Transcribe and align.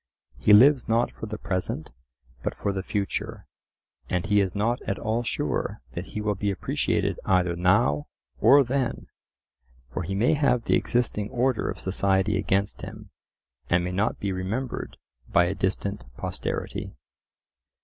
He 0.39 0.51
lives 0.51 0.89
not 0.89 1.11
for 1.11 1.27
the 1.27 1.37
present, 1.37 1.91
but 2.41 2.55
for 2.55 2.73
the 2.73 2.81
future, 2.81 3.45
and 4.09 4.25
he 4.25 4.41
is 4.41 4.55
not 4.55 4.81
at 4.87 4.97
all 4.97 5.21
sure 5.21 5.79
that 5.93 6.05
he 6.07 6.21
will 6.21 6.33
be 6.33 6.49
appreciated 6.49 7.19
either 7.25 7.55
now 7.55 8.07
or 8.39 8.63
then. 8.63 9.05
For 9.93 10.01
he 10.01 10.15
may 10.15 10.33
have 10.33 10.63
the 10.63 10.73
existing 10.73 11.29
order 11.29 11.69
of 11.69 11.79
society 11.79 12.35
against 12.35 12.81
him, 12.81 13.11
and 13.69 13.83
may 13.83 13.91
not 13.91 14.17
be 14.19 14.31
remembered 14.31 14.97
by 15.31 15.45
a 15.45 15.53
distant 15.53 16.03
posterity. 16.17 16.95